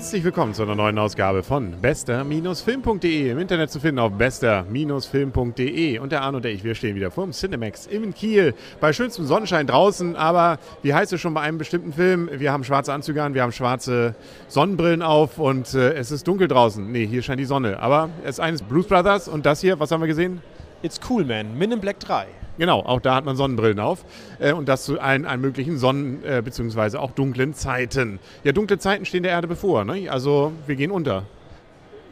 [0.00, 3.32] Herzlich willkommen zu einer neuen Ausgabe von bester-film.de.
[3.32, 5.98] Im Internet zu finden auf bester-film.de.
[5.98, 8.54] Und der Arno und ich, wir stehen wieder vorm Cinemax in Kiel.
[8.80, 12.30] Bei schönstem Sonnenschein draußen, aber wie heißt es schon bei einem bestimmten Film?
[12.32, 14.14] Wir haben schwarze Anzüge an, wir haben schwarze
[14.48, 16.90] Sonnenbrillen auf und äh, es ist dunkel draußen.
[16.90, 17.78] Nee, hier scheint die Sonne.
[17.80, 20.40] Aber es ist eines Blues Brothers und das hier, was haben wir gesehen?
[20.80, 22.26] It's Cool Man, Men in Black 3.
[22.60, 24.04] Genau, auch da hat man Sonnenbrillen auf.
[24.38, 26.98] Äh, und das zu allen, allen möglichen Sonnen- äh, bzw.
[26.98, 28.18] auch dunklen Zeiten.
[28.44, 29.86] Ja, dunkle Zeiten stehen der Erde bevor.
[29.86, 30.10] Ne?
[30.10, 31.22] Also wir gehen unter.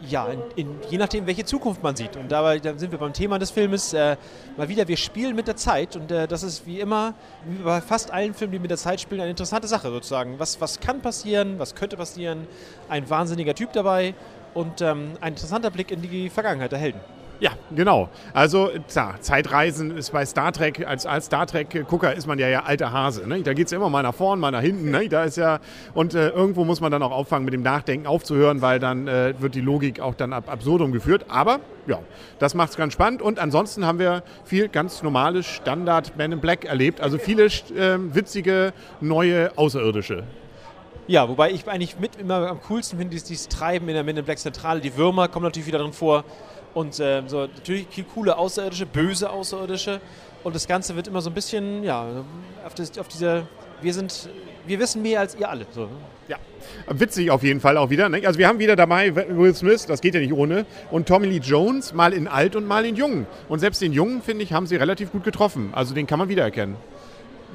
[0.08, 2.16] Ja, in, in, je nachdem, welche Zukunft man sieht.
[2.16, 4.16] Und dabei dann sind wir beim Thema des Filmes äh,
[4.56, 5.96] mal wieder, wir spielen mit der Zeit.
[5.96, 7.12] Und äh, das ist wie immer,
[7.44, 10.38] wie bei fast allen Filmen, die mit der Zeit spielen, eine interessante Sache sozusagen.
[10.38, 12.46] Was, was kann passieren, was könnte passieren?
[12.88, 14.14] Ein wahnsinniger Typ dabei
[14.54, 17.17] und ähm, ein interessanter Blick in die Vergangenheit der Helden.
[17.40, 18.08] Ja, genau.
[18.32, 22.64] Also klar, Zeitreisen ist bei Star Trek, als, als Star Trek-Gucker ist man ja ja
[22.64, 23.28] alter Hase.
[23.28, 23.42] Ne?
[23.42, 24.90] Da geht es immer mal nach vorn, mal nach hinten.
[24.90, 25.08] Ne?
[25.08, 25.60] Da ist ja,
[25.94, 29.34] und äh, irgendwo muss man dann auch auffangen, mit dem Nachdenken aufzuhören, weil dann äh,
[29.38, 31.26] wird die Logik auch dann ab absurdum geführt.
[31.28, 32.00] Aber ja,
[32.40, 33.22] das macht es ganz spannend.
[33.22, 37.00] Und ansonsten haben wir viel ganz normales Standard Man in Black erlebt.
[37.00, 40.24] Also viele äh, witzige, neue Außerirdische.
[41.08, 44.18] Ja, wobei ich eigentlich mit immer am coolsten finde, dieses, dieses Treiben in der Men
[44.18, 44.80] in Black Zentrale.
[44.80, 46.22] Die Würmer kommen natürlich wieder drin vor.
[46.74, 50.02] Und äh, so natürlich viel coole Außerirdische, böse Außerirdische.
[50.44, 52.24] Und das Ganze wird immer so ein bisschen, ja,
[52.64, 53.48] auf, das, auf diese,
[53.80, 54.28] wir sind,
[54.66, 55.66] wir wissen mehr als ihr alle.
[55.70, 55.88] So.
[56.28, 56.36] Ja,
[56.90, 58.10] witzig auf jeden Fall auch wieder.
[58.10, 58.20] Ne?
[58.26, 61.38] Also wir haben wieder dabei Will Smith, das geht ja nicht ohne, und Tommy Lee
[61.38, 63.26] Jones, mal in alt und mal in jung.
[63.48, 65.70] Und selbst den Jungen, finde ich, haben sie relativ gut getroffen.
[65.72, 66.76] Also den kann man wiedererkennen.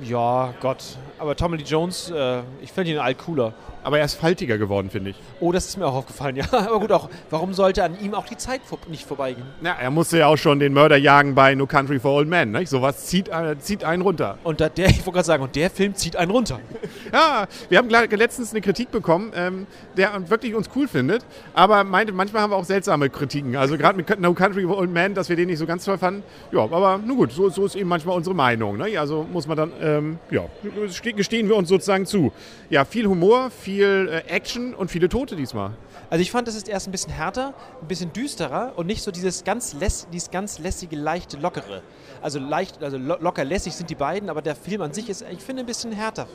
[0.01, 0.83] Ja, Gott.
[1.19, 3.53] Aber Tommy Lee Jones, äh, ich finde ihn alt cooler.
[3.83, 5.17] Aber er ist faltiger geworden, finde ich.
[5.39, 6.45] Oh, das ist mir auch aufgefallen, ja.
[6.51, 9.45] Aber gut, auch, warum sollte an ihm auch die Zeit nicht vorbeigehen?
[9.61, 12.51] Ja, er musste ja auch schon den Mörder jagen bei No Country for Old Men.
[12.51, 12.65] Ne?
[12.65, 14.37] Sowas zieht, äh, zieht einen runter.
[14.43, 16.59] Und da, der, ich wollte gerade sagen, und der Film zieht einen runter.
[17.11, 22.11] Ja, wir haben letztens eine Kritik bekommen, ähm, der wirklich uns cool findet, aber meinte,
[22.11, 23.55] manchmal haben wir auch seltsame Kritiken.
[23.55, 25.99] Also gerade mit No Country for Old Men, dass wir den nicht so ganz toll
[25.99, 26.23] fanden.
[26.51, 28.77] Ja, aber nun gut, so, so ist eben manchmal unsere Meinung.
[28.77, 28.97] Ne?
[28.97, 30.45] Also muss man dann, ähm, ja,
[30.89, 32.31] ste- gestehen wir uns sozusagen zu.
[32.69, 35.71] Ja, viel Humor, viel äh, Action und viele Tote diesmal.
[36.09, 39.11] Also ich fand, es ist erst ein bisschen härter, ein bisschen düsterer und nicht so
[39.11, 41.81] dieses ganz, läss, dieses ganz lässige, leichte, lockere.
[42.21, 45.25] Also leicht, also lo locker lässig sind die beiden, aber der Film an sich ist,
[45.31, 46.27] ich finde, ein bisschen härter.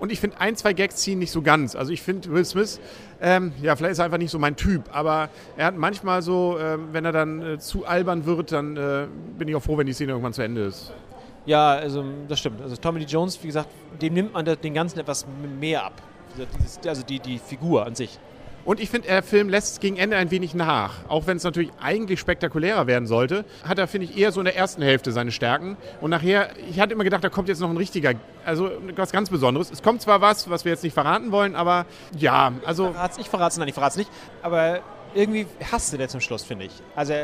[0.00, 1.76] Und ich finde, ein, zwei Gags ziehen nicht so ganz.
[1.76, 2.80] Also ich finde, Will Smith,
[3.20, 5.28] ähm, ja, vielleicht ist er einfach nicht so mein Typ, aber
[5.58, 9.06] er hat manchmal so, ähm, wenn er dann äh, zu albern wird, dann äh,
[9.38, 10.92] bin ich auch froh, wenn die Szene irgendwann zu Ende ist.
[11.46, 12.60] Ja, also das stimmt.
[12.60, 13.68] Also Tommy Lee Jones, wie gesagt,
[14.00, 15.26] dem nimmt man den Ganzen etwas
[15.58, 16.02] mehr ab.
[16.58, 18.18] Dieses, also die, die Figur an sich.
[18.64, 21.08] Und ich finde, der Film lässt gegen Ende ein wenig nach.
[21.08, 24.44] Auch wenn es natürlich eigentlich spektakulärer werden sollte, hat er, finde ich, eher so in
[24.44, 25.78] der ersten Hälfte seine Stärken.
[26.00, 28.12] Und nachher, ich hatte immer gedacht, da kommt jetzt noch ein richtiger,
[28.44, 29.70] also was ganz Besonderes.
[29.70, 31.86] Es kommt zwar was, was wir jetzt nicht verraten wollen, aber
[32.16, 34.10] ja, also Verrat's, ich verrate es, nein, ich verrate es nicht.
[34.42, 34.80] Aber
[35.14, 36.72] irgendwie hasste der zum Schluss, finde ich.
[36.94, 37.14] Also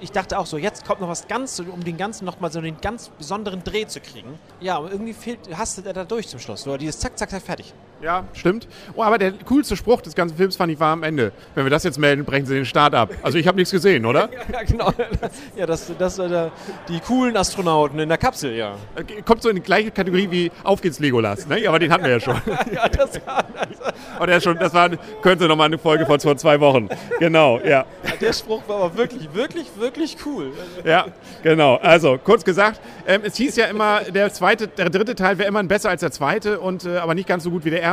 [0.00, 2.80] ich dachte auch so, jetzt kommt noch was ganz, um den ganzen nochmal so einen
[2.80, 4.38] ganz besonderen Dreh zu kriegen.
[4.60, 6.62] Ja, aber irgendwie fehlt, hastet er da durch zum Schluss.
[6.62, 7.72] So dieses Zack, Zack, Zack, fertig.
[8.02, 8.66] Ja, stimmt.
[8.96, 11.30] Oh, aber der coolste Spruch des ganzen Films fand ich war am Ende.
[11.54, 13.10] Wenn wir das jetzt melden, brechen sie den Start ab.
[13.22, 14.28] Also ich habe nichts gesehen, oder?
[14.52, 14.92] Ja, genau.
[15.56, 16.48] Ja, das, das äh,
[16.88, 18.74] die coolen Astronauten in der Kapsel, ja.
[19.24, 21.46] Kommt so in die gleiche Kategorie wie Auf geht's Legolas.
[21.46, 21.66] Ne?
[21.68, 22.34] Aber den hatten wir ja schon.
[22.72, 24.90] Ja, das war, der ist schon, das war,
[25.20, 26.88] könnte noch mal eine Folge von vor zwei Wochen.
[27.18, 27.84] Genau, ja.
[28.20, 30.52] der Spruch war aber wirklich, wirklich, wirklich cool.
[30.84, 31.06] Ja,
[31.42, 31.76] genau.
[31.76, 35.62] Also, kurz gesagt, ähm, es hieß ja immer, der zweite, der dritte Teil wäre immer
[35.64, 37.91] besser als der zweite und äh, aber nicht ganz so gut wie der erste.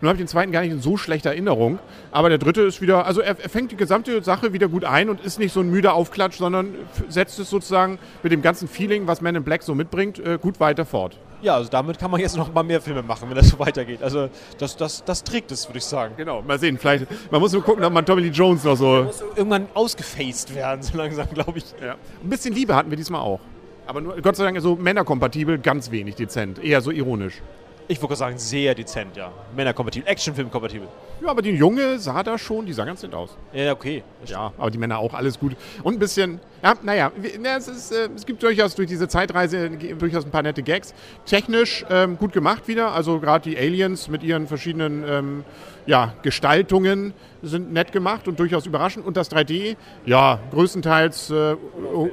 [0.00, 1.78] Nun habe ich den zweiten gar nicht in so schlechter Erinnerung.
[2.12, 5.10] Aber der dritte ist wieder, also er, er fängt die gesamte Sache wieder gut ein
[5.10, 6.74] und ist nicht so ein müder Aufklatsch, sondern
[7.08, 10.60] setzt es sozusagen mit dem ganzen Feeling, was Man in Black so mitbringt, äh, gut
[10.60, 11.18] weiter fort.
[11.42, 14.02] Ja, also damit kann man jetzt noch mal mehr Filme machen, wenn das so weitergeht.
[14.02, 14.28] Also
[14.58, 16.14] das, das, das trägt es, würde ich sagen.
[16.16, 19.04] Genau, mal sehen, vielleicht, man muss nur gucken, ob man Tommy Lee Jones noch so.
[19.04, 21.64] Muss irgendwann ausgefaced werden, so langsam, glaube ich.
[21.82, 21.96] Ja.
[22.22, 23.40] Ein bisschen Liebe hatten wir diesmal auch.
[23.86, 27.42] Aber nur, Gott sei Dank so männerkompatibel, ganz wenig dezent, eher so ironisch.
[27.90, 29.32] Ich würde sagen, sehr dezent, ja.
[29.56, 30.86] Männerkompatibel, Actionfilm-kompatibel.
[31.20, 33.36] Ja, aber die Junge sah da schon, die sah ganz nett aus.
[33.52, 34.04] Ja, okay.
[34.26, 35.56] Ja, aber die Männer auch, alles gut.
[35.82, 37.10] Und ein bisschen, ja, naja,
[37.58, 40.94] es, ist, äh, es gibt durchaus durch diese Zeitreise ge- durchaus ein paar nette Gags.
[41.26, 45.44] Technisch ähm, gut gemacht wieder, also gerade die Aliens mit ihren verschiedenen ähm,
[45.90, 49.04] ja, Gestaltungen sind nett gemacht und durchaus überraschend.
[49.04, 49.76] Und das 3D,
[50.06, 51.56] ja, größtenteils äh,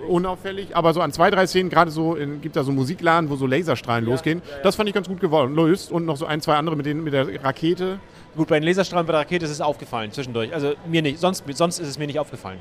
[0.09, 3.35] unauffällig, aber so an zwei, drei Szenen, gerade so, in, gibt da so Musikladen, wo
[3.35, 4.41] so Laserstrahlen losgehen.
[4.63, 5.91] Das fand ich ganz gut gewollt, löst.
[5.91, 7.99] Und noch so ein, zwei andere mit, den, mit der Rakete.
[8.35, 10.51] Gut, bei den Laserstrahlen bei der Rakete ist es aufgefallen zwischendurch.
[10.51, 12.57] Also mir nicht, sonst, sonst ist es mir nicht aufgefallen.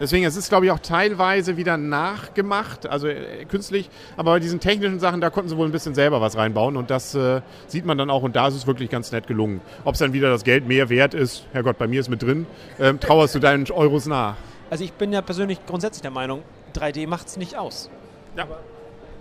[0.00, 3.90] Deswegen, es ist, glaube ich, auch teilweise wieder nachgemacht, also äh, künstlich.
[4.16, 6.78] Aber bei diesen technischen Sachen, da konnten sie wohl ein bisschen selber was reinbauen.
[6.78, 8.22] Und das äh, sieht man dann auch.
[8.22, 9.60] Und da ist es wirklich ganz nett gelungen.
[9.84, 12.46] Ob es dann wieder das Geld mehr wert ist, Herrgott, bei mir ist mit drin,
[12.78, 14.36] ähm, trauerst du deinen Euros nach.
[14.70, 16.42] Also ich bin ja persönlich grundsätzlich der Meinung,
[16.74, 17.90] 3D macht es nicht aus.
[18.36, 18.46] Ja.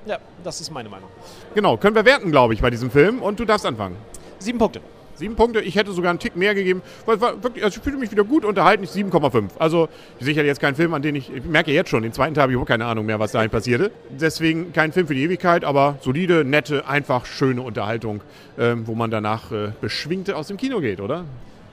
[0.06, 1.10] Ja, das ist meine Meinung.
[1.54, 3.22] Genau, können wir werten, glaube ich, bei diesem Film.
[3.22, 3.98] Und du darfst anfangen.
[4.40, 4.80] Sieben Punkte.
[5.20, 5.60] Sieben Punkte.
[5.60, 6.82] Ich hätte sogar einen Tick mehr gegeben.
[7.06, 8.86] Weil es war wirklich, also ich fühle mich wieder gut unterhalten.
[8.86, 9.50] Ich 7,5.
[9.60, 9.90] Also
[10.22, 12.54] sicher jetzt kein Film, an den ich, ich merke jetzt schon, den zweiten Teil habe
[12.54, 13.92] ich überhaupt keine Ahnung mehr, was dahin passierte.
[14.10, 18.22] Deswegen kein Film für die Ewigkeit, aber solide, nette, einfach schöne Unterhaltung,
[18.58, 21.26] ähm, wo man danach äh, beschwingt aus dem Kino geht, oder?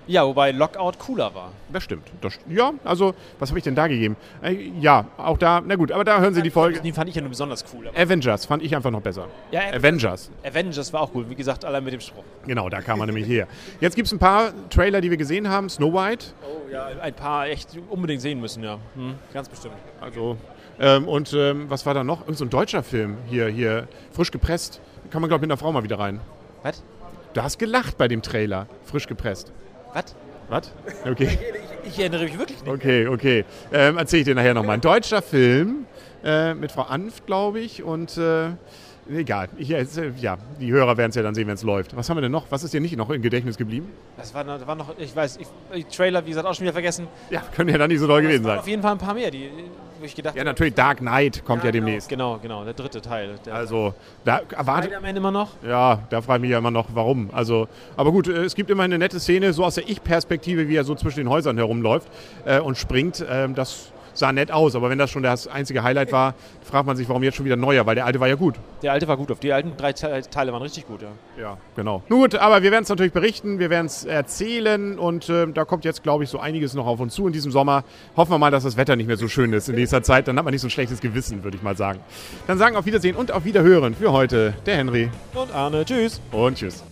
[0.09, 1.51] Ja, wobei Lockout cooler war.
[1.73, 2.07] Das stimmt.
[2.21, 4.17] Das, st- ja, also, was habe ich denn da gegeben?
[4.43, 6.81] Äh, ja, auch da, na gut, aber da hören Sie die Folge.
[6.81, 7.89] Den fand ich ja nur besonders cool.
[7.95, 9.27] Avengers fand ich einfach noch besser.
[9.51, 10.31] ja, Avengers.
[10.45, 11.29] Avengers war auch cool.
[11.29, 12.23] Wie gesagt, allein mit dem Spruch.
[12.47, 13.49] Genau, da kam man nämlich her.
[13.81, 15.69] Jetzt gibt es ein paar Trailer, die wir gesehen haben.
[15.69, 16.27] Snow White.
[16.45, 18.79] Oh ja, ein paar echt unbedingt sehen müssen, ja.
[18.95, 19.75] Hm, ganz bestimmt.
[20.01, 20.37] Also,
[20.79, 22.21] ähm, und ähm, was war da noch?
[22.21, 23.17] Irgend so ein deutscher Film.
[23.29, 24.81] Hier, hier, frisch gepresst.
[25.11, 26.21] Kann man, glaube ich, mit einer Frau mal wieder rein.
[26.63, 26.83] Was?
[27.37, 28.67] Du hast gelacht bei dem Trailer.
[28.87, 29.53] Frisch gepresst.
[29.93, 30.17] Was?
[30.49, 30.73] Was?
[31.07, 31.39] Okay.
[31.85, 32.73] Ich, ich erinnere mich wirklich nicht.
[32.73, 33.45] Okay, okay.
[33.71, 34.77] Ähm, Erzähle ich dir nachher nochmal.
[34.77, 35.85] Ein deutscher Film
[36.25, 37.83] äh, mit Frau Anft, glaube ich.
[37.83, 38.53] Und äh,
[39.11, 39.49] egal.
[39.57, 39.85] Ich, äh,
[40.21, 41.97] ja, die Hörer werden es ja dann sehen, wenn es läuft.
[41.97, 42.47] Was haben wir denn noch?
[42.51, 43.91] Was ist dir nicht noch im Gedächtnis geblieben?
[44.17, 45.39] Das war, noch- war noch, ich weiß,
[45.73, 47.07] ich, Trailer, wie gesagt, auch schon wieder vergessen.
[47.31, 48.59] Ja, können ja dann nicht so doll gewesen sein.
[48.59, 49.51] Auf jeden Fall ein paar mehr, die,
[49.99, 50.75] wo ich gedacht Ja, natürlich.
[50.75, 52.09] Dark Knight kommt ja, demnächst.
[52.09, 53.35] Genau, genau, der dritte Teil.
[53.45, 53.95] Der Also,
[54.25, 54.91] da erwartet.
[54.93, 55.51] Spider-Man immer noch.
[55.67, 57.31] Ja, da frage ich mich ja immer noch, warum.
[57.33, 60.77] Also, aber gut, äh, es gibt immer eine nette Szene, so aus der Ich-Perspektive, wie
[60.77, 62.09] er so zwischen den Häusern herumläuft
[62.45, 63.25] äh, und springt.
[63.29, 66.97] Ähm, das sah nett aus, aber wenn das schon das einzige Highlight war, fragt man
[66.97, 68.55] sich, warum jetzt schon wieder neuer, weil der alte war ja gut.
[68.83, 71.09] Der alte war gut, auf die alten drei Te- Teile waren richtig gut, ja.
[71.41, 72.03] Ja, genau.
[72.09, 75.65] Nun gut, aber wir werden es natürlich berichten, wir werden es erzählen und ähm, da
[75.65, 77.85] kommt jetzt, glaube ich, so einiges noch auf uns zu in diesem Sommer.
[78.17, 80.37] Hoffen wir mal, dass das Wetter nicht mehr so schön ist in nächster Zeit, dann
[80.39, 82.01] hat man nicht so ein schlechtes Gewissen, würde ich mal sagen.
[82.47, 86.21] Dann sagen auf Wiedersehen und auf Wiederhören für heute der Henry Und Arne, tschüss.
[86.33, 86.83] und tschüss.